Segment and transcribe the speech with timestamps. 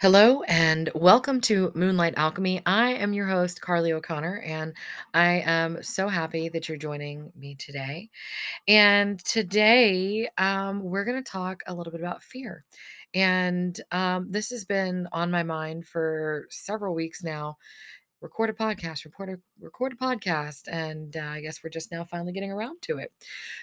[0.00, 2.60] Hello and welcome to Moonlight Alchemy.
[2.66, 4.74] I am your host, Carly O'Connor, and
[5.14, 8.10] I am so happy that you're joining me today.
[8.68, 12.64] And today, um, we're going to talk a little bit about fear.
[13.14, 17.56] And um, this has been on my mind for several weeks now
[18.24, 20.62] record a podcast, record a, record a podcast.
[20.66, 23.12] And uh, I guess we're just now finally getting around to it.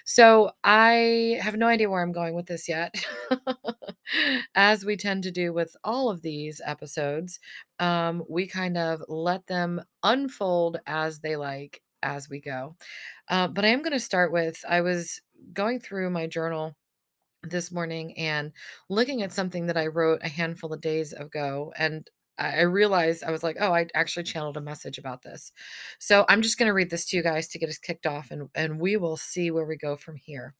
[0.05, 2.93] So I have no idea where I'm going with this yet.
[4.55, 7.39] As we tend to do with all of these episodes,
[7.79, 12.75] um, we kind of let them unfold as they like as we go.
[13.29, 15.21] Uh, but I am going to start with I was
[15.53, 16.75] going through my journal
[17.43, 18.51] this morning and
[18.89, 21.73] looking at something that I wrote a handful of days ago.
[21.75, 22.07] And
[22.41, 25.51] I realized I was like, oh, I actually channeled a message about this.
[25.99, 28.31] So I'm just going to read this to you guys to get us kicked off
[28.31, 30.53] and, and we will see where we go from here.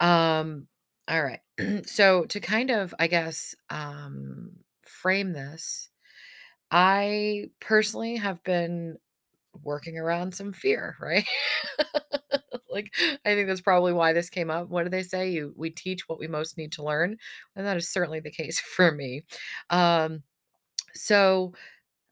[0.00, 0.68] Um,
[1.08, 1.40] all right.
[1.86, 4.52] so to kind of, I guess, um,
[4.82, 5.88] frame this,
[6.70, 8.96] I personally have been
[9.62, 11.26] working around some fear, right?
[12.70, 12.92] like
[13.24, 14.68] I think that's probably why this came up.
[14.68, 15.30] What do they say?
[15.30, 17.16] You we teach what we most need to learn,
[17.54, 19.24] and that is certainly the case for me.
[19.70, 20.22] Um,
[20.96, 21.54] so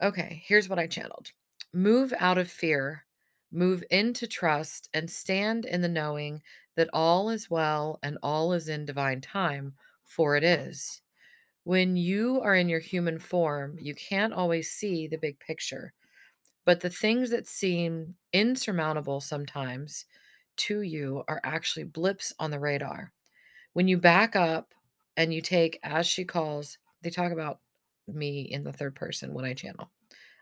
[0.03, 1.33] okay, here's what I channeled.
[1.73, 3.07] Move out of fear,
[3.53, 6.43] move into trust, and stand in the knowing
[6.77, 11.03] that all is well and all is in divine time, for it is.
[11.65, 15.95] When you are in your human form, you can't always see the big picture.
[16.65, 20.07] But the things that seem insurmountable sometimes
[20.57, 23.13] to you are actually blips on the radar.
[23.73, 24.75] When you back up
[25.17, 27.61] and you take, as she calls, they talk about
[28.07, 29.91] me in the third person when I channel.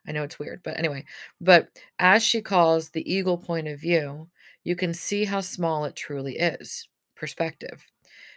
[0.06, 1.04] I know it's weird, but anyway,
[1.40, 1.68] but
[1.98, 4.28] as she calls the eagle point of view,
[4.64, 6.88] you can see how small it truly is.
[7.14, 7.84] Perspective.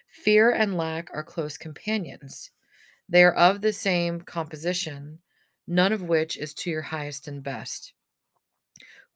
[0.08, 2.52] Fear and lack are close companions.
[3.10, 5.20] They are of the same composition,
[5.68, 7.94] none of which is to your highest and best.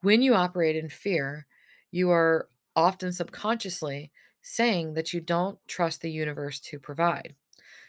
[0.02, 1.46] When you operate in fear,
[1.92, 4.12] you are often subconsciously
[4.42, 7.36] saying that you don't trust the universe to provide.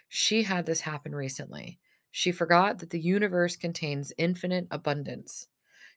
[0.08, 1.78] She had this happen recently.
[2.10, 5.48] She forgot that the universe contains infinite abundance.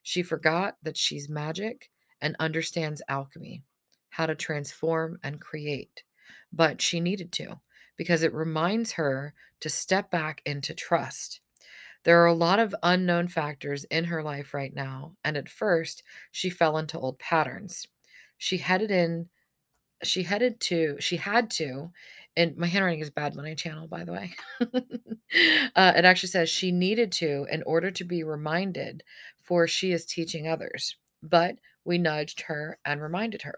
[0.02, 3.62] She forgot that she's magic and understands alchemy,
[4.10, 6.04] how to transform and create.
[6.52, 7.60] But she needed to
[7.96, 11.40] because it reminds her to step back into trust.
[12.04, 16.02] There are a lot of unknown factors in her life right now, and at first,
[16.30, 17.88] she fell into old patterns.
[18.36, 19.28] She headed in
[20.02, 21.90] she headed to she had to
[22.36, 24.32] and my handwriting is bad when I channel, by the way.
[24.60, 29.02] uh, it actually says she needed to in order to be reminded,
[29.42, 30.96] for she is teaching others.
[31.22, 33.56] But we nudged her and reminded her.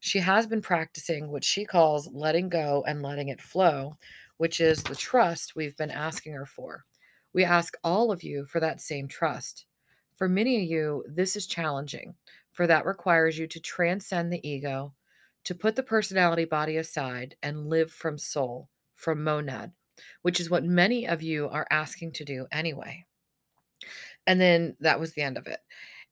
[0.00, 3.96] She has been practicing what she calls letting go and letting it flow,
[4.36, 6.84] which is the trust we've been asking her for.
[7.32, 9.66] We ask all of you for that same trust.
[10.14, 12.14] For many of you, this is challenging,
[12.52, 14.94] for that requires you to transcend the ego,
[15.46, 19.72] to put the personality body aside and live from soul, from monad,
[20.22, 23.04] which is what many of you are asking to do anyway.
[24.26, 25.60] And then that was the end of it.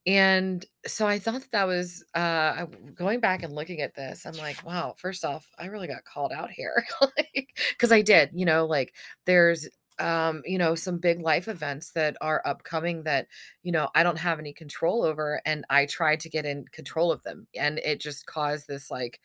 [0.07, 4.37] And so I thought that, that was uh going back and looking at this, I'm
[4.37, 6.85] like, wow, first off, I really got called out here.
[7.01, 8.93] like cuz I did, you know, like
[9.25, 9.67] there's
[9.99, 13.27] um you know some big life events that are upcoming that
[13.63, 17.11] you know I don't have any control over and I tried to get in control
[17.11, 19.19] of them and it just caused this like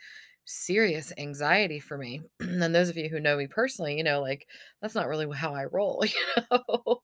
[0.44, 2.22] serious anxiety for me.
[2.40, 4.46] and those of you who know me personally, you know, like
[4.82, 7.00] that's not really how I roll, you know.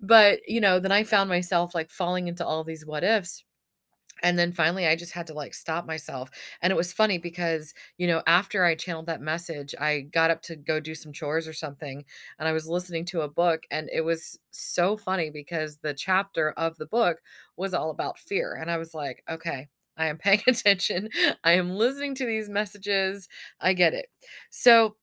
[0.00, 3.44] but, you know, then I found myself like falling into all these what ifs
[4.22, 6.30] and then finally I just had to like stop myself.
[6.60, 10.42] And it was funny because, you know, after I channeled that message, I got up
[10.42, 12.04] to go do some chores or something
[12.38, 16.52] and I was listening to a book and it was so funny because the chapter
[16.52, 17.20] of the book
[17.56, 21.10] was all about fear and I was like, okay, I am paying attention.
[21.44, 23.28] I am listening to these messages.
[23.60, 24.06] I get it.
[24.50, 24.96] So,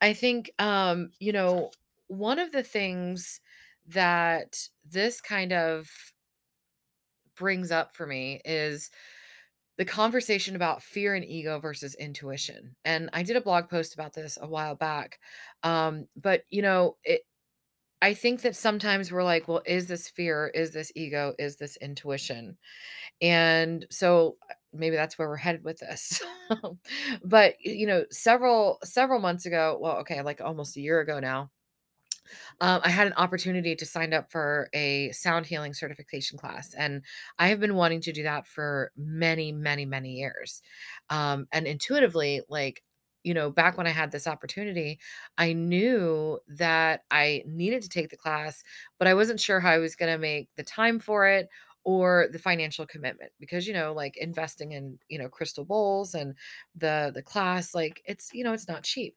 [0.00, 1.70] I think um, you know,
[2.08, 3.40] one of the things
[3.86, 5.90] that this kind of
[7.40, 8.90] brings up for me is
[9.78, 12.76] the conversation about fear and ego versus intuition.
[12.84, 15.18] And I did a blog post about this a while back.
[15.62, 17.22] Um, but you know, it
[18.02, 20.50] I think that sometimes we're like, well, is this fear?
[20.54, 21.34] Is this ego?
[21.38, 22.56] Is this intuition?
[23.22, 26.22] And so uh, maybe that's where we're headed with this.
[27.24, 31.50] but you know, several several months ago, well, okay, like almost a year ago now,
[32.60, 37.02] um, I had an opportunity to sign up for a sound healing certification class, and
[37.38, 40.62] I have been wanting to do that for many, many, many years.
[41.08, 42.82] Um, and intuitively, like
[43.22, 44.98] you know, back when I had this opportunity,
[45.36, 48.62] I knew that I needed to take the class,
[48.98, 51.48] but I wasn't sure how I was going to make the time for it
[51.84, 56.34] or the financial commitment because you know like investing in you know crystal bowls and
[56.74, 59.16] the the class like it's you know it's not cheap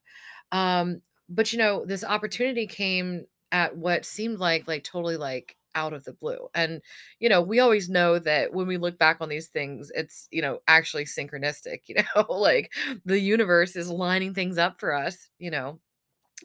[0.54, 1.02] um
[1.36, 6.04] but you know this opportunity came at what seemed like like totally like out of
[6.04, 6.82] the blue and
[7.20, 10.42] you know we always know that when we look back on these things it's you
[10.42, 12.72] know actually synchronistic you know like
[13.06, 15.80] the universe is lining things up for us you know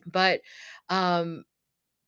[0.07, 0.41] but
[0.91, 1.45] um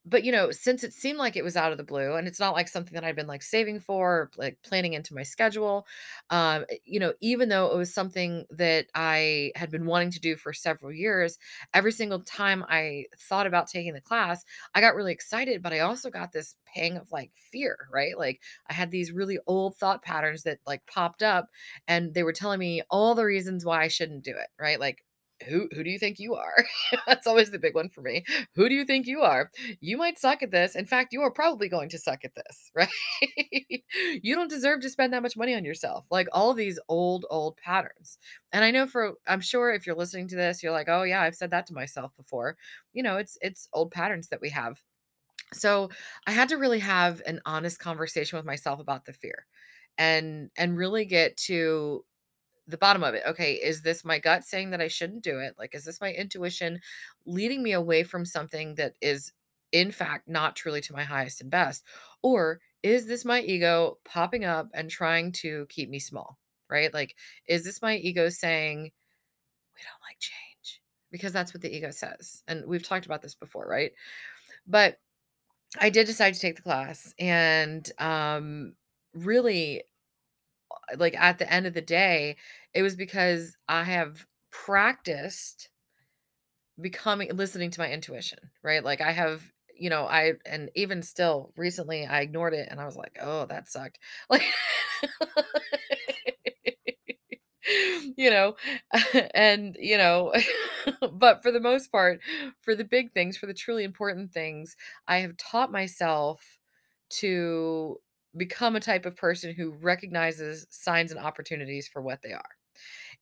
[0.06, 2.41] but, you know, since it seemed like it was out of the blue and it's
[2.41, 5.87] not like something that I'd been like saving for or like planning into my schedule,
[6.31, 10.20] um, eh, you know, even though it was something that I had been wanting to
[10.20, 11.38] do for several years,
[11.75, 14.44] every single time I thought about taking the class,
[14.75, 18.17] I got really excited, but I also got this pang of like fear, right?
[18.17, 21.49] Like I had these really old thought patterns that like popped up
[21.88, 24.81] and they were telling me all the reasons why I shouldn't do it, right?
[24.81, 25.05] Like
[25.48, 26.64] who who do you think you are?
[27.06, 28.25] That's always the big one for me.
[28.54, 29.50] Who do you think you are?
[29.81, 30.75] You might suck at this.
[30.76, 32.88] In fact, you are probably going to suck at this, right?
[34.22, 36.06] you don't deserve to spend that much money on yourself.
[36.10, 38.19] Like all these old old patterns.
[38.52, 41.22] And I know for I'm sure if you're listening to this, you're like, "Oh yeah,
[41.22, 42.56] I've said that to myself before."
[42.92, 44.81] You know, it's it's old patterns that we have.
[45.52, 45.90] So,
[46.26, 49.46] I had to really have an honest conversation with myself about the fear
[49.98, 52.04] and and really get to
[52.67, 53.23] the bottom of it.
[53.27, 55.55] Okay, is this my gut saying that I shouldn't do it?
[55.59, 56.81] Like, is this my intuition
[57.27, 59.33] leading me away from something that is,
[59.73, 61.85] in fact, not truly to my highest and best?
[62.23, 66.39] Or is this my ego popping up and trying to keep me small?
[66.69, 66.93] Right?
[66.95, 67.17] Like,
[67.47, 70.81] is this my ego saying, we don't like change?
[71.11, 72.43] Because that's what the ego says.
[72.47, 73.93] And we've talked about this before, right?
[74.67, 74.99] But
[75.79, 78.75] I did decide to take the class and um
[79.15, 79.83] really
[80.70, 82.37] Uh, like at the end of the day,
[82.75, 85.70] it was because I have practiced
[86.81, 88.82] becoming listening to my intuition, right?
[88.84, 89.43] Like I have,
[89.78, 93.46] you know, I and even still recently I ignored it and I was like, "Oh,
[93.46, 93.99] that sucked."
[94.31, 94.43] Like
[98.16, 98.56] you know,
[99.34, 100.32] and you know,
[101.12, 102.20] but for the most part,
[102.61, 104.76] for the big things, for the truly important things,
[105.06, 106.58] I have taught myself
[107.20, 108.00] to
[108.37, 112.50] become a type of person who recognizes signs and opportunities for what they are.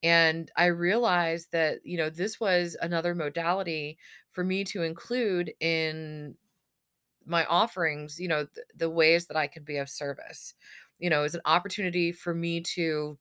[0.03, 3.99] And I realized that, you know, this was another modality
[4.33, 6.37] for me to include in
[7.27, 10.55] my offerings, you know, th- the ways that I could be of service.
[10.99, 13.19] You know, as an opportunity for me to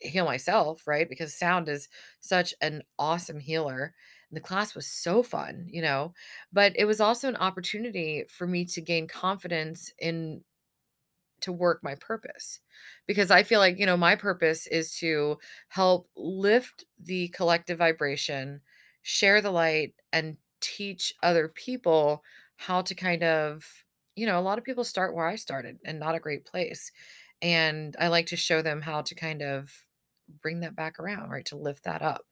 [0.00, 1.08] heal myself, right?
[1.08, 1.88] Because sound is
[2.20, 3.94] such an awesome healer.
[4.30, 6.14] And the class was so fun, you know,
[6.52, 10.44] but it was also an opportunity for me to gain confidence in
[11.42, 12.60] to work my purpose
[13.06, 15.38] because I feel like, you know, my purpose is to
[15.68, 18.60] help lift the collective vibration,
[19.02, 22.22] share the light, and teach other people
[22.56, 23.64] how to kind of,
[24.16, 26.92] you know, a lot of people start where I started and not a great place.
[27.42, 29.72] And I like to show them how to kind of
[30.42, 31.44] bring that back around, right?
[31.46, 32.24] To lift that up.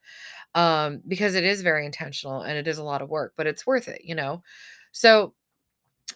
[0.55, 3.65] Um, because it is very intentional and it is a lot of work, but it's
[3.67, 4.43] worth it, you know?
[4.91, 5.33] So,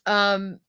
[0.05, 0.59] um,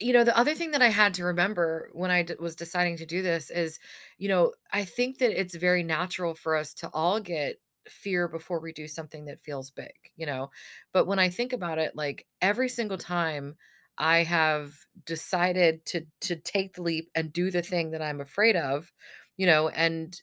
[0.00, 2.96] you know, the other thing that I had to remember when I d- was deciding
[2.98, 3.78] to do this is,
[4.18, 8.60] you know, I think that it's very natural for us to all get fear before
[8.60, 10.50] we do something that feels big, you know.
[10.92, 13.56] But when I think about it, like every single time
[13.98, 14.72] I have
[15.04, 18.92] decided to to take the leap and do the thing that I'm afraid of,
[19.36, 20.20] you know, and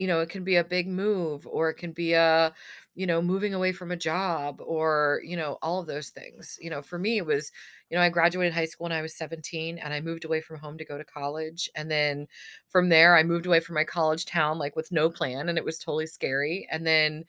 [0.00, 2.54] you know, it can be a big move or it can be a,
[2.96, 6.58] you know, moving away from a job or, you know, all of those things.
[6.60, 7.52] You know, for me, it was,
[7.90, 10.58] you know, I graduated high school when I was 17 and I moved away from
[10.58, 11.70] home to go to college.
[11.76, 12.28] And then
[12.68, 15.48] from there, I moved away from my college town, like with no plan.
[15.48, 16.68] And it was totally scary.
[16.70, 17.24] And then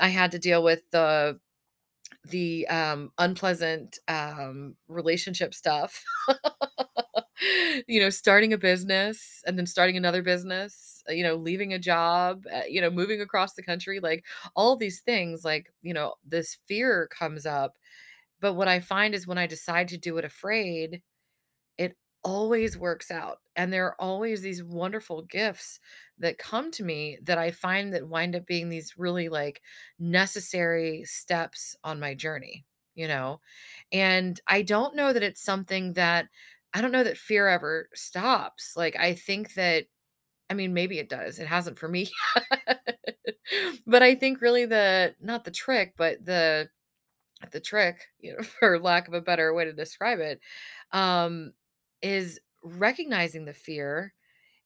[0.00, 1.40] I had to deal with the,
[2.26, 6.04] the um unpleasant um relationship stuff
[7.88, 11.78] you know, starting a business and then starting another business, uh, you know, leaving a
[11.78, 16.14] job, uh, you know, moving across the country, like all these things, like, you know,
[16.24, 17.76] this fear comes up.
[18.40, 21.02] But what I find is when I decide to do it afraid,
[21.78, 23.38] it always works out.
[23.56, 25.80] And there are always these wonderful gifts
[26.18, 29.62] that come to me that I find that wind up being these really like
[29.98, 33.40] necessary steps on my journey, you know?
[33.92, 36.28] And I don't know that it's something that
[36.74, 38.74] I don't know that fear ever stops.
[38.76, 39.86] Like, I think that,
[40.50, 41.38] I mean, maybe it does.
[41.38, 42.10] It hasn't for me.
[43.86, 46.68] but I think really the, not the trick, but the,
[47.52, 50.40] the trick, you know, for lack of a better way to describe it,
[50.92, 51.52] um,
[52.02, 54.14] is recognizing the fear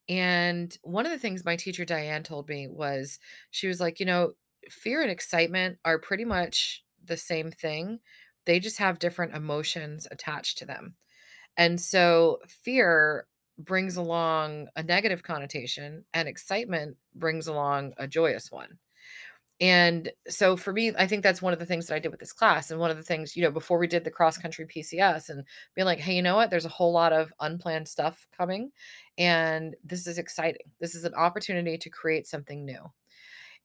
[0.09, 3.19] And one of the things my teacher Diane told me was
[3.53, 4.35] she was like, "You know,
[4.71, 8.01] fear and excitement are pretty much the same thing.
[8.47, 10.97] They just have different emotions attached to them."
[11.57, 13.27] And so fear
[13.59, 18.79] brings along a negative connotation and excitement brings along a joyous one.
[19.59, 22.21] And so for me, I think that's one of the things that I did with
[22.21, 22.71] this class.
[22.71, 25.45] And one of the things, you know, before we did the cross country PCS and
[25.75, 26.51] being like, hey, you know what?
[26.51, 28.71] There's a whole lot of unplanned stuff coming.
[29.17, 30.71] And this is exciting.
[30.79, 32.81] This is an opportunity to create something new.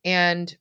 [0.05, 0.55] And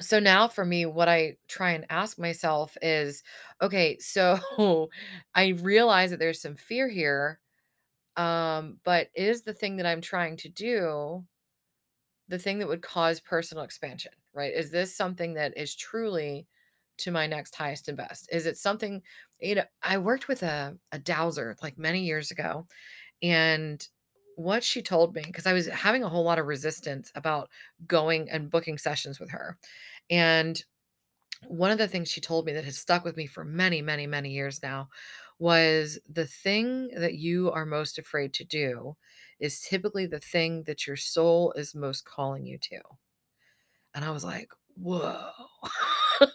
[0.00, 3.22] so now for me, what I try and ask myself is
[3.62, 4.38] okay, so
[5.34, 7.40] I realize that there's some fear here.
[8.16, 11.24] Um, but is the thing that I'm trying to do
[12.28, 14.52] the thing that would cause personal expansion, right?
[14.52, 16.46] Is this something that is truly
[16.98, 18.28] to my next highest and best?
[18.32, 19.02] Is it something,
[19.40, 22.66] you know, I worked with a, a dowser like many years ago,
[23.22, 23.86] and
[24.38, 27.48] what she told me, because I was having a whole lot of resistance about
[27.88, 29.58] going and booking sessions with her.
[30.10, 30.62] And
[31.48, 34.06] one of the things she told me that has stuck with me for many, many,
[34.06, 34.88] many years now
[35.38, 38.96] was the thing that you are most afraid to do
[39.40, 42.78] is typically the thing that your soul is most calling you to.
[43.94, 45.30] And I was like, whoa.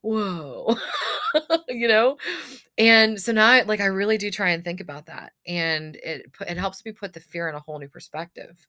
[0.00, 0.76] whoa.
[1.68, 2.16] you know?
[2.80, 5.34] And so now like I really do try and think about that.
[5.46, 8.66] And it it helps me put the fear in a whole new perspective.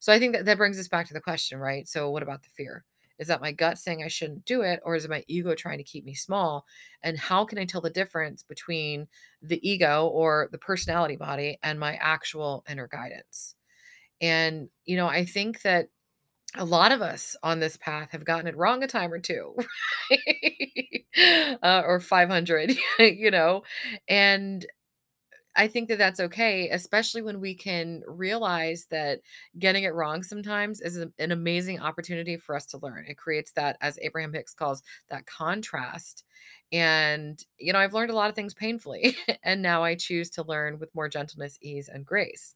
[0.00, 1.86] So I think that that brings us back to the question, right?
[1.88, 2.84] So what about the fear?
[3.20, 5.78] Is that my gut saying I shouldn't do it or is it my ego trying
[5.78, 6.66] to keep me small?
[7.04, 9.06] And how can I tell the difference between
[9.42, 13.54] the ego or the personality body and my actual inner guidance?
[14.20, 15.88] And you know, I think that
[16.56, 19.56] a lot of us on this path have gotten it wrong a time or two,
[21.62, 23.62] uh, or 500, you know?
[24.08, 24.66] And
[25.56, 29.20] I think that that's okay, especially when we can realize that
[29.58, 33.04] getting it wrong sometimes is an amazing opportunity for us to learn.
[33.08, 36.24] It creates that, as Abraham Hicks calls that contrast.
[36.72, 40.44] And, you know, I've learned a lot of things painfully, and now I choose to
[40.44, 42.54] learn with more gentleness, ease, and grace.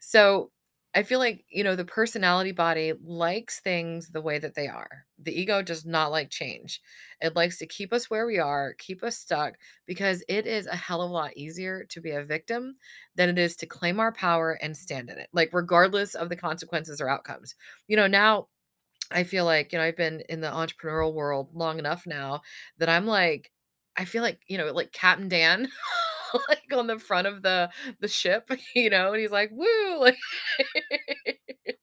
[0.00, 0.50] So
[0.94, 5.06] I feel like, you know, the personality body likes things the way that they are.
[5.18, 6.80] The ego does not like change.
[7.20, 9.54] It likes to keep us where we are, keep us stuck,
[9.86, 12.76] because it is a hell of a lot easier to be a victim
[13.16, 16.36] than it is to claim our power and stand in it, like, regardless of the
[16.36, 17.56] consequences or outcomes.
[17.88, 18.46] You know, now
[19.10, 22.42] I feel like, you know, I've been in the entrepreneurial world long enough now
[22.78, 23.50] that I'm like,
[23.96, 25.68] I feel like, you know, like Captain Dan,
[26.48, 29.66] like on the front of the the ship, you know, and he's like, "Woo!"
[30.00, 30.16] Like,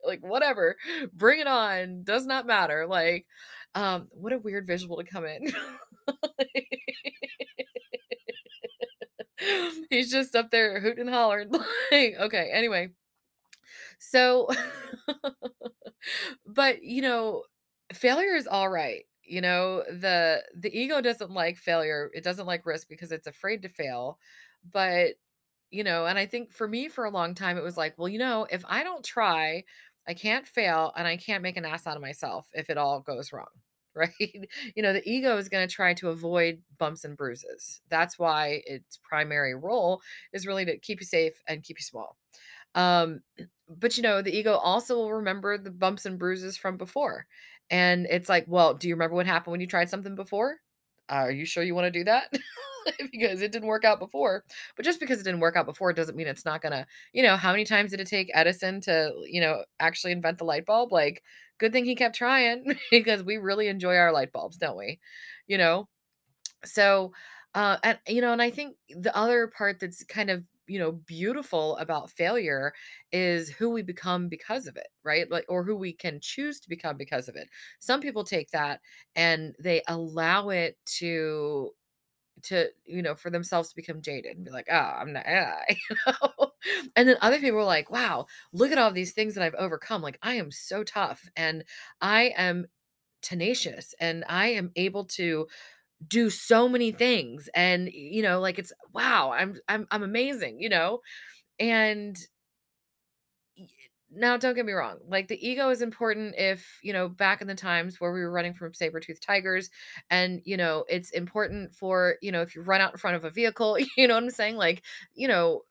[0.06, 0.78] like whatever,
[1.14, 2.86] bring it on, does not matter.
[2.88, 3.26] Like,
[3.76, 5.52] um, what a weird visual to come in.
[9.90, 11.50] he's just up there hooting and hollering.
[11.92, 12.90] Like, okay, anyway,
[14.00, 14.48] so,
[16.46, 17.44] but you know,
[17.94, 19.04] failure is all right.
[19.24, 22.10] You know, the the ego doesn't like failure.
[22.14, 24.20] It doesn't like risk because it's afraid to fail.
[24.70, 25.16] But,
[25.72, 28.08] you know, and I think for me for a long time it was like, well,
[28.10, 29.64] you know, if I don't try,
[30.08, 33.00] I can't fail and I can't make an ass out of myself if it all
[33.02, 33.48] goes wrong.
[33.94, 34.48] Right.
[34.74, 37.82] You know, the ego is going to try to avoid bumps and bruises.
[37.90, 40.02] That's why its primary role
[40.32, 42.18] is really to keep you safe and keep you small.
[42.76, 43.22] Um,
[43.70, 47.28] but you know, the ego also will remember the bumps and bruises from before.
[47.72, 50.58] And it's like, well, do you remember what happened when you tried something before?
[51.10, 52.32] Are you sure you want to do that?
[53.12, 54.44] because it didn't work out before.
[54.76, 57.38] But just because it didn't work out before doesn't mean it's not gonna, you know,
[57.38, 60.92] how many times did it take Edison to, you know, actually invent the light bulb?
[60.92, 61.24] Like,
[61.60, 65.00] good thing he kept trying because we really enjoy our light bulbs, don't we?
[65.48, 65.88] You know?
[66.66, 67.14] So,
[67.56, 70.92] uh, and you know, and I think the other part that's kind of you know
[70.94, 72.74] beautiful about failure
[73.12, 75.30] is who we become because of it right?
[75.32, 77.50] Like or who we can choose to become because of it.
[77.80, 78.82] Some people take that
[79.16, 81.72] and they allow it to
[82.44, 85.26] to you know for themselves to become jaded and be like oh i'm not
[85.70, 86.52] you know?
[86.96, 90.02] And then other people are like wow look at all these things that i've overcome.
[90.02, 91.64] Like i am so tough and
[92.02, 92.66] i am
[93.22, 95.48] tenacious and i am able to
[96.08, 100.70] do so many things and you know like it's wow i'm i'm i'm amazing you
[100.70, 101.00] know?
[101.60, 102.18] And
[104.14, 107.48] now don't get me wrong like the ego is important if you know back in
[107.48, 109.70] the times where we were running from saber-toothed tigers
[110.10, 113.24] and you know it's important for you know if you run out in front of
[113.24, 114.58] a vehicle you know what i'm saying?
[114.58, 115.62] Like you know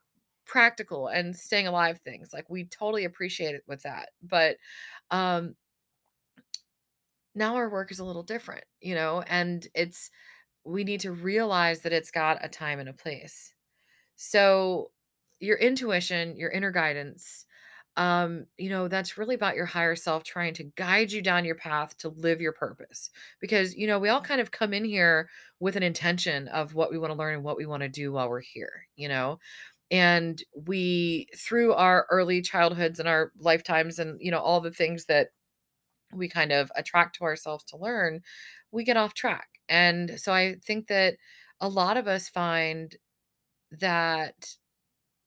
[0.46, 4.56] practical and staying alive things like we totally appreciate it with that but
[5.10, 5.54] um
[7.40, 10.10] now our work is a little different you know and it's
[10.64, 13.54] we need to realize that it's got a time and a place.
[14.16, 14.90] So,
[15.40, 17.46] your intuition, your inner guidance,
[17.96, 21.54] um, you know, that's really about your higher self trying to guide you down your
[21.56, 23.10] path to live your purpose.
[23.40, 25.28] Because, you know, we all kind of come in here
[25.60, 28.12] with an intention of what we want to learn and what we want to do
[28.12, 29.38] while we're here, you know?
[29.90, 35.06] And we, through our early childhoods and our lifetimes and, you know, all the things
[35.06, 35.30] that
[36.12, 38.22] we kind of attract to ourselves to learn,
[38.72, 39.48] we get off track.
[39.68, 41.16] And so I think that
[41.60, 42.96] a lot of us find
[43.72, 44.56] that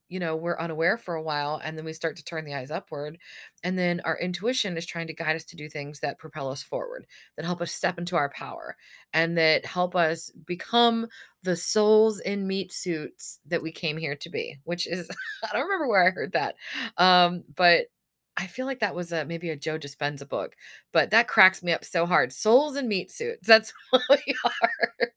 [0.10, 2.70] you know, we're unaware for a while and then we start to turn the eyes
[2.70, 3.18] upward.
[3.64, 6.62] And then our intuition is trying to guide us to do things that propel us
[6.62, 8.76] forward, that help us step into our power,
[9.14, 11.08] and that help us become
[11.42, 15.10] the souls in meat suits that we came here to be, which is,
[15.44, 16.56] I don't remember where I heard that.
[16.98, 17.88] Um, but
[18.36, 20.56] I feel like that was a maybe a Joe Dispenza book,
[20.92, 22.34] but that cracks me up so hard.
[22.34, 23.48] Souls and meat suits.
[23.48, 25.14] That's what we are.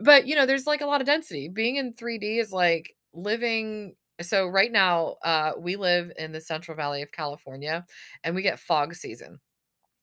[0.00, 1.48] but you know, there's like a lot of density.
[1.48, 6.76] Being in 3D is like living so right now, uh, we live in the Central
[6.76, 7.84] Valley of California
[8.22, 9.40] and we get fog season.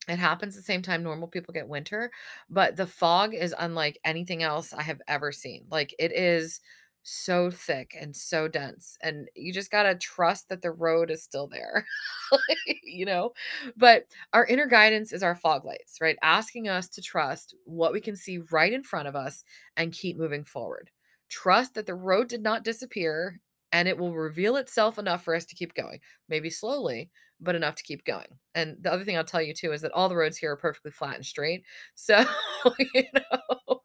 [0.08, 2.10] It happens the same time normal people get winter,
[2.50, 5.64] but the fog is unlike anything else I have ever seen.
[5.70, 6.60] Like it is
[7.02, 11.46] so thick and so dense, and you just gotta trust that the road is still
[11.48, 11.86] there,
[12.84, 13.32] you know?
[13.76, 16.16] But our inner guidance is our fog lights, right?
[16.22, 19.44] Asking us to trust what we can see right in front of us
[19.76, 20.90] and keep moving forward.
[21.28, 23.40] Trust that the road did not disappear
[23.72, 26.00] and it will reveal itself enough for us to keep going.
[26.28, 28.26] Maybe slowly, but enough to keep going.
[28.54, 30.56] And the other thing I'll tell you too is that all the roads here are
[30.56, 31.64] perfectly flat and straight.
[31.94, 32.24] So,
[32.94, 33.80] you know,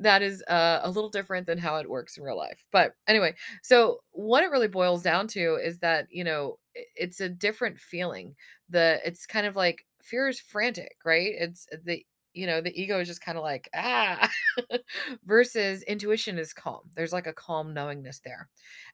[0.00, 2.64] that is uh, a little different than how it works in real life.
[2.72, 7.28] But anyway, so what it really boils down to is that, you know, it's a
[7.28, 8.34] different feeling.
[8.68, 11.32] The it's kind of like fear is frantic, right?
[11.38, 14.30] It's the you know, the ego is just kind of like, ah,
[15.24, 16.90] versus intuition is calm.
[16.94, 18.48] There's like a calm knowingness there.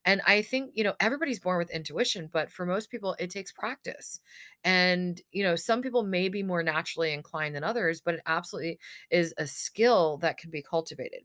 [0.04, 3.52] And I think, you know, everybody's born with intuition, but for most people, it takes
[3.52, 4.20] practice.
[4.64, 8.78] And, you know, some people may be more naturally inclined than others, but it absolutely
[9.10, 11.24] is a skill that can be cultivated.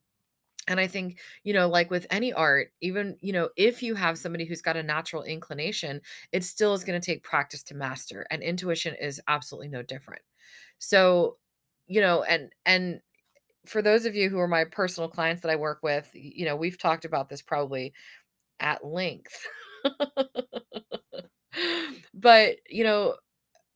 [0.68, 4.18] And I think, you know, like with any art, even, you know, if you have
[4.18, 6.02] somebody who's got a natural inclination,
[6.32, 8.26] it still is going to take practice to master.
[8.32, 10.24] And intuition is absolutely no different.
[10.80, 11.38] So,
[11.88, 13.00] you know, and and
[13.66, 16.56] for those of you who are my personal clients that I work with, you know,
[16.56, 17.94] we've talked about this probably
[18.60, 19.46] at length.
[22.14, 23.16] but, you know,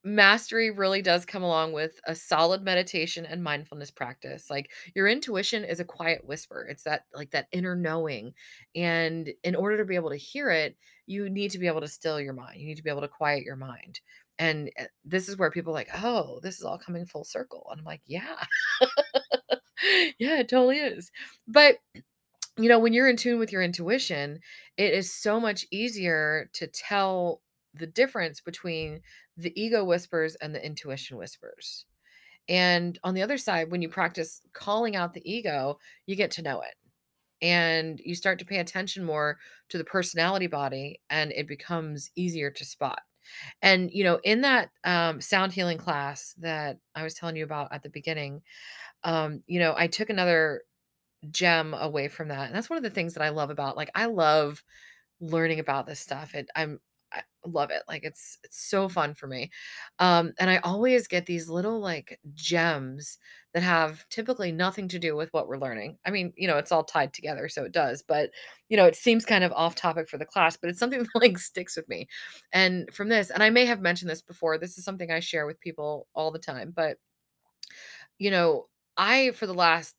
[0.03, 4.49] mastery really does come along with a solid meditation and mindfulness practice.
[4.49, 6.65] Like your intuition is a quiet whisper.
[6.69, 8.33] It's that like that inner knowing.
[8.75, 11.87] And in order to be able to hear it, you need to be able to
[11.87, 12.59] still your mind.
[12.61, 13.99] You need to be able to quiet your mind.
[14.39, 17.79] And uh, this is where people like, "Oh, this is all coming full circle." And
[17.79, 18.45] I'm like, "Yeah."
[20.19, 21.11] yeah, it totally is.
[21.47, 21.77] But
[22.57, 24.39] you know, when you're in tune with your intuition,
[24.77, 27.41] it is so much easier to tell
[27.73, 29.01] the difference between
[29.37, 31.85] the ego whispers and the intuition whispers.
[32.49, 36.41] And on the other side, when you practice calling out the ego, you get to
[36.41, 36.75] know it
[37.41, 39.37] and you start to pay attention more
[39.69, 43.01] to the personality body and it becomes easier to spot.
[43.61, 47.73] And, you know, in that um, sound healing class that I was telling you about
[47.73, 48.41] at the beginning,
[49.03, 50.63] um, you know, I took another
[51.31, 52.47] gem away from that.
[52.47, 54.63] And that's one of the things that I love about like I love
[55.21, 56.35] learning about this stuff.
[56.35, 56.79] It I'm
[57.13, 57.81] I love it.
[57.87, 59.49] Like it's it's so fun for me.
[59.99, 63.17] Um and I always get these little like gems
[63.53, 65.97] that have typically nothing to do with what we're learning.
[66.05, 68.29] I mean, you know, it's all tied together so it does, but
[68.69, 71.21] you know, it seems kind of off topic for the class, but it's something that
[71.21, 72.07] like sticks with me.
[72.53, 75.45] And from this, and I may have mentioned this before, this is something I share
[75.47, 76.97] with people all the time, but
[78.17, 78.67] you know,
[78.97, 79.95] I for the last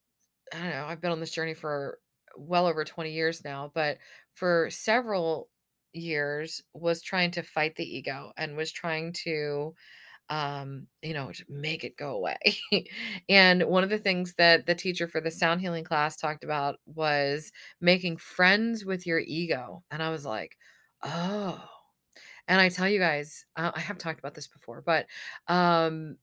[0.54, 1.98] I don't know, I've been on this journey for
[2.36, 3.98] well over 20 years now, but
[4.34, 5.48] for several
[5.92, 9.74] years was trying to fight the ego and was trying to
[10.30, 12.38] um you know make it go away
[13.28, 16.78] and one of the things that the teacher for the sound healing class talked about
[16.86, 20.56] was making friends with your ego and i was like
[21.04, 21.62] oh
[22.48, 25.06] and I tell you guys, uh, I have talked about this before, but
[25.48, 26.16] um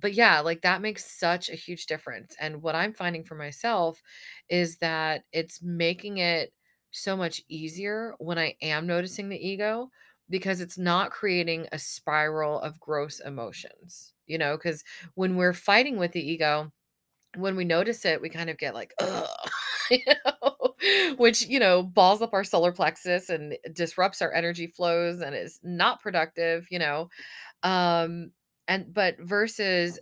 [0.00, 2.36] but yeah, like that makes such a huge difference.
[2.40, 4.00] And what I'm finding for myself
[4.48, 6.52] is that it's making it
[6.98, 9.90] so much easier when I am noticing the ego
[10.30, 14.14] because it's not creating a spiral of gross emotions.
[14.26, 14.84] You know, because
[15.14, 16.72] when we're fighting with the ego,
[17.36, 19.28] when we notice it, we kind of get like, ugh,
[19.90, 20.74] you know,
[21.18, 25.60] which, you know, balls up our solar plexus and disrupts our energy flows and is
[25.62, 27.08] not productive, you know.
[27.62, 28.32] Um,
[28.68, 29.98] and but versus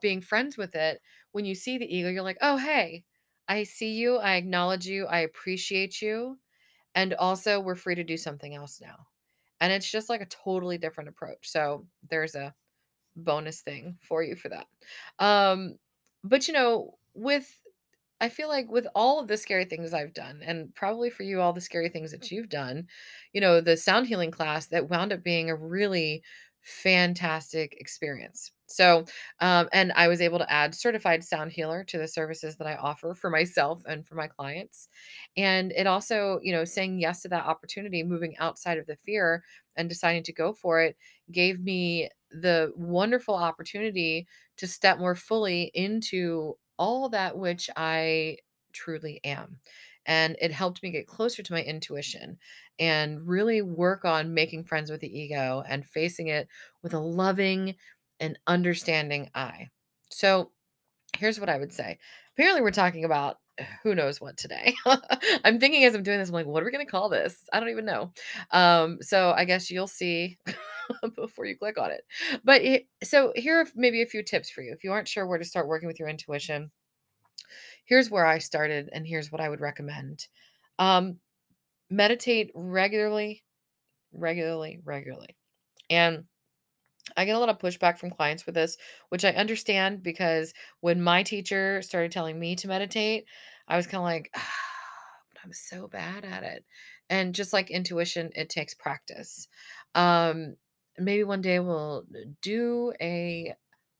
[0.00, 1.00] being friends with it,
[1.32, 3.04] when you see the ego, you're like, oh, hey,
[3.52, 6.38] I see you, I acknowledge you, I appreciate you.
[6.96, 9.08] and also we're free to do something else now.
[9.60, 11.48] And it's just like a totally different approach.
[11.50, 12.54] So there's a
[13.16, 14.68] bonus thing for you for that.
[15.18, 15.78] Um,
[16.24, 17.62] but you know, with
[18.20, 21.40] I feel like with all of the scary things I've done, and probably for you,
[21.40, 22.88] all the scary things that you've done,
[23.32, 26.22] you know, the sound healing class that wound up being a really
[26.60, 28.52] fantastic experience.
[28.74, 29.04] So,
[29.40, 32.76] um, and I was able to add certified sound healer to the services that I
[32.76, 34.88] offer for myself and for my clients.
[35.36, 39.44] And it also, you know, saying yes to that opportunity, moving outside of the fear
[39.76, 40.96] and deciding to go for it
[41.30, 48.38] gave me the wonderful opportunity to step more fully into all that which I
[48.72, 49.60] truly am.
[50.04, 52.38] And it helped me get closer to my intuition
[52.78, 56.48] and really work on making friends with the ego and facing it
[56.82, 57.76] with a loving
[58.22, 59.68] and understanding eye.
[60.10, 60.52] So,
[61.18, 61.98] here's what I would say.
[62.34, 63.36] Apparently, we're talking about
[63.82, 64.74] who knows what today.
[65.44, 67.44] I'm thinking as I'm doing this, I'm like, what are we going to call this?
[67.52, 68.12] I don't even know.
[68.50, 70.38] Um, so I guess you'll see
[71.16, 72.02] before you click on it.
[72.44, 74.72] But it, so here are maybe a few tips for you.
[74.72, 76.70] If you aren't sure where to start working with your intuition,
[77.84, 80.26] here's where I started, and here's what I would recommend.
[80.78, 81.18] Um,
[81.90, 83.44] meditate regularly,
[84.12, 85.36] regularly, regularly.
[85.90, 86.24] And
[87.16, 88.76] I get a lot of pushback from clients with this,
[89.08, 93.26] which I understand because when my teacher started telling me to meditate,
[93.68, 94.48] I was kind of like, ah,
[95.44, 96.64] I'm so bad at it.
[97.10, 99.48] And just like intuition, it takes practice.
[99.94, 100.56] Um,
[100.98, 102.04] maybe one day we'll
[102.40, 103.54] do a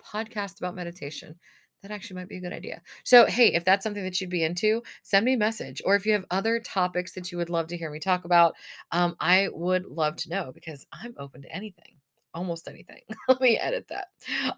[0.05, 1.37] podcast about meditation.
[1.83, 2.81] That actually might be a good idea.
[3.03, 5.83] So, hey, if that's something that you'd be into, send me a message.
[5.85, 8.55] Or if you have other topics that you would love to hear me talk about,
[8.93, 11.97] um, I would love to know because I'm open to anything
[12.35, 13.01] almost anything.
[13.29, 14.09] Let me edit that.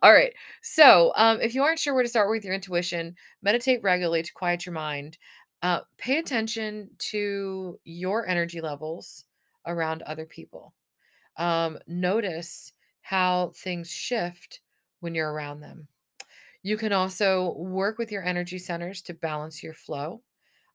[0.02, 0.32] All right.
[0.62, 4.32] So, um, if you aren't sure where to start with your intuition, meditate regularly to
[4.32, 5.18] quiet your mind.
[5.62, 9.24] Uh, pay attention to your energy levels
[9.66, 10.74] around other people.
[11.36, 14.60] Um, notice how things shift
[15.00, 15.88] when you're around them.
[16.62, 20.22] You can also work with your energy centers to balance your flow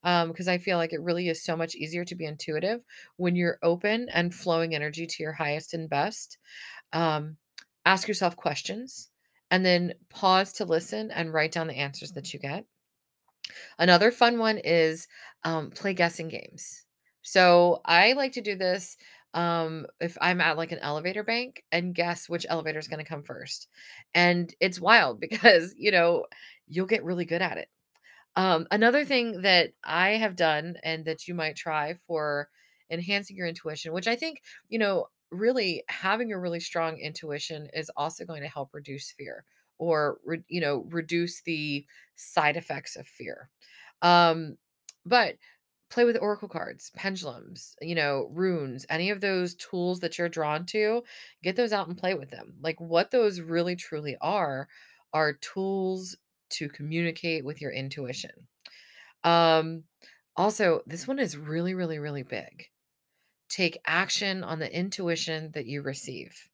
[0.04, 2.84] because I feel like it really is so much easier to be intuitive
[3.18, 6.38] when you're open and flowing energy to your highest and best.
[6.94, 7.38] Um,
[7.86, 9.10] ask yourself questions
[9.52, 12.66] and then pause to listen and write down the answers that you get.
[13.78, 15.08] Another fun one is
[15.44, 16.86] um, play guessing games.
[17.22, 18.98] So I like to do this
[19.34, 23.10] um, if I'm at like an elevator bank and guess which elevator is going to
[23.10, 23.68] come first.
[24.14, 26.26] And it's wild because, you know,
[26.68, 27.70] you'll get really good at it.
[28.36, 32.50] Um, another thing that I have done and that you might try for
[32.90, 37.92] enhancing your intuition, which I think, you know, really having a really strong intuition is
[37.96, 39.46] also going to help reduce fear
[39.78, 43.50] or, re- you know, reduce the side effects of fear.
[44.02, 44.58] Um,
[45.06, 45.38] but
[45.90, 50.66] play with oracle cards, pendulums, you know, runes, any of those tools that you're drawn
[50.68, 51.04] to,
[51.44, 52.56] get those out and play with them.
[52.62, 54.68] Like what those really truly are
[55.14, 56.16] are tools
[56.50, 58.48] to communicate with your intuition.
[59.24, 59.86] Um
[60.36, 62.68] also, this one is really really really big.
[63.50, 66.50] Take action on the intuition that you receive.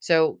[0.00, 0.40] So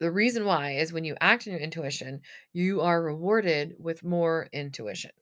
[0.00, 4.48] the reason why is when you act on your intuition, you are rewarded with more
[4.52, 5.12] intuition.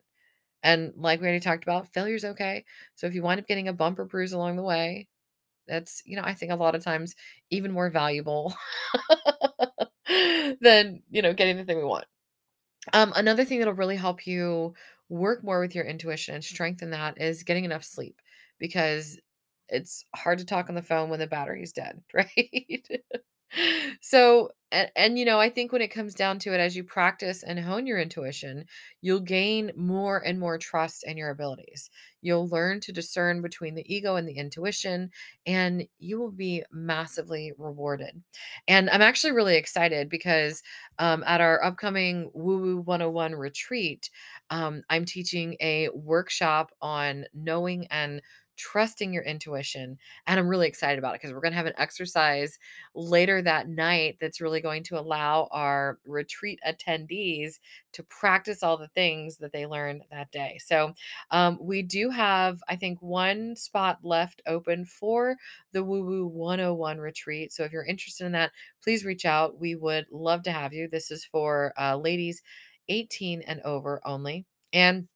[0.62, 2.64] And like we already talked about, failure's okay.
[2.96, 5.08] So if you wind up getting a bumper bruise along the way,
[5.68, 7.16] that's, you know, I think a lot of times
[7.50, 8.54] even more valuable
[10.60, 12.06] than, you know, getting the thing we want.
[12.92, 14.74] Um, another thing that'll really help you
[15.08, 18.20] work more with your intuition and strengthen that is getting enough sleep
[18.58, 19.18] because
[19.70, 22.87] it's hard to talk on the phone when the battery's dead, right?
[24.00, 26.85] So, and, and you know, I think when it comes down to it, as you
[26.85, 28.64] practice and hone your intuition,
[29.00, 31.90] you'll gain more and more trust in your abilities.
[32.22, 35.11] You'll learn to discern between the ego and the intuition,
[35.46, 38.22] and you will be massively rewarded.
[38.68, 40.62] And I'm actually really excited because
[40.98, 44.11] um, at our upcoming Woo Woo 101 retreat,
[44.50, 48.22] um, I'm teaching a workshop on knowing and
[48.61, 49.96] trusting your intuition.
[50.27, 52.59] And I'm really excited about it because we're going to have an exercise
[52.94, 57.59] later that night that's really going to allow our retreat attendees
[57.92, 60.59] to practice all the things that they learned that day.
[60.62, 60.92] So
[61.31, 65.37] um, we do have, I think, one spot left open for
[65.73, 67.53] the Woo Woo 101 retreat.
[67.53, 68.53] So if you're interested in that,
[68.85, 69.59] please reach out.
[69.59, 70.87] We would love to have you.
[70.87, 72.42] This is for uh, ladies
[72.90, 74.44] 18 and over only.
[74.75, 75.09] And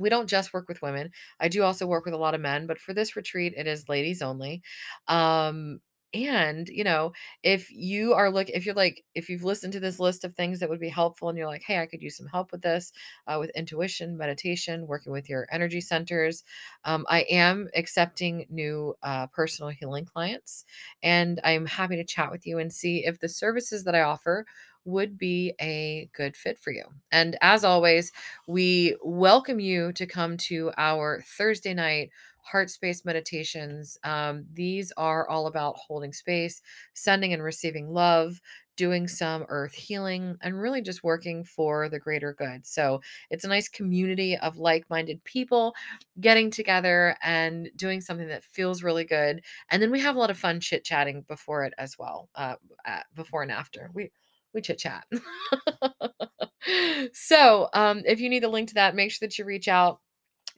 [0.00, 1.10] we don't just work with women.
[1.40, 3.88] I do also work with a lot of men, but for this retreat, it is
[3.88, 4.62] ladies only.
[5.08, 5.80] Um,
[6.14, 10.00] And, you know, if you are look if you're like if you've listened to this
[10.00, 12.28] list of things that would be helpful and you're like, "Hey, I could use some
[12.28, 12.92] help with this,
[13.26, 16.44] uh, with intuition, meditation, working with your energy centers."
[16.84, 20.64] Um, I am accepting new uh, personal healing clients,
[21.02, 24.46] and I'm happy to chat with you and see if the services that I offer
[24.86, 26.84] would be a good fit for you.
[27.12, 28.12] And as always,
[28.46, 32.10] we welcome you to come to our Thursday night
[32.42, 33.98] heart space meditations.
[34.04, 36.62] Um, these are all about holding space,
[36.94, 38.40] sending and receiving love,
[38.76, 42.64] doing some earth healing, and really just working for the greater good.
[42.64, 45.74] So it's a nice community of like minded people
[46.20, 49.42] getting together and doing something that feels really good.
[49.70, 52.56] And then we have a lot of fun chit chatting before it as well, uh,
[52.84, 53.90] uh, before and after.
[53.94, 54.10] We
[54.56, 55.04] we chit chat.
[57.12, 60.00] so, um, if you need the link to that, make sure that you reach out.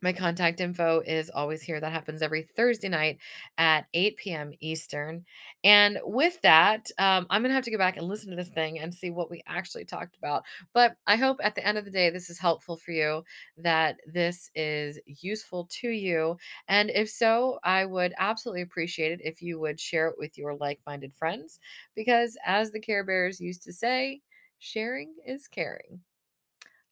[0.01, 1.81] My contact info is always here.
[1.81, 3.19] That happens every Thursday night
[3.59, 4.53] at 8 p.m.
[4.61, 5.25] Eastern.
[5.65, 8.49] And with that, um, I'm going to have to go back and listen to this
[8.49, 10.45] thing and see what we actually talked about.
[10.73, 13.25] But I hope at the end of the day, this is helpful for you,
[13.57, 16.37] that this is useful to you.
[16.69, 20.55] And if so, I would absolutely appreciate it if you would share it with your
[20.55, 21.59] like minded friends,
[21.95, 24.23] because as the Care Bears used to say,
[24.59, 26.01] sharing is caring.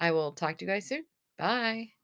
[0.00, 1.04] I will talk to you guys soon.
[1.38, 1.95] Bye.